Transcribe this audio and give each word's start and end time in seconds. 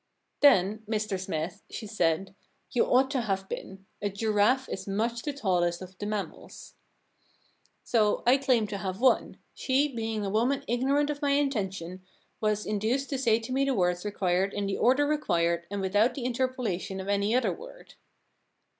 *" 0.19 0.27
Then, 0.41 0.79
Mr 0.89 1.19
Smythe,"' 1.19 1.59
she 1.69 1.85
said," 1.85 2.33
you 2.73 2.85
ought 2.87 3.11
to 3.11 3.21
have 3.21 3.47
been. 3.47 3.85
A 4.01 4.09
giraffe 4.09 4.67
is 4.67 4.87
much 4.87 5.21
the 5.21 5.31
tallest 5.31 5.79
of 5.79 5.95
the 5.99 6.07
mammals." 6.07 6.73
* 7.27 7.47
So 7.83 8.23
I 8.25 8.37
claim 8.37 8.65
to 8.69 8.79
have 8.79 8.99
won. 8.99 9.37
She, 9.53 9.87
being 9.89 10.25
a 10.25 10.31
woman 10.31 10.63
ignorant 10.67 11.11
of 11.11 11.21
my 11.21 11.33
intention, 11.33 12.01
was 12.39 12.65
induced 12.65 13.11
to 13.11 13.19
say 13.19 13.37
to 13.41 13.51
me 13.51 13.63
the 13.63 13.75
words 13.75 14.03
required 14.03 14.55
in 14.55 14.65
the 14.65 14.79
order 14.79 15.05
required 15.05 15.67
and 15.69 15.81
without 15.81 16.15
the 16.15 16.25
interpolation 16.25 16.99
of 16.99 17.07
any 17.07 17.35
other 17.35 17.53
word.' 17.53 17.93